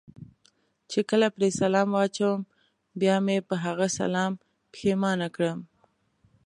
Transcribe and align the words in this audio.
چې 0.91 0.99
کله 1.09 1.27
پرې 1.35 1.49
سلام 1.59 1.87
واچوم 1.97 2.39
بیا 2.99 3.15
مې 3.25 3.37
په 3.47 3.55
هغه 3.65 3.87
سلام 3.99 4.31
پښېمانه 4.71 5.27
کړم. 5.35 5.59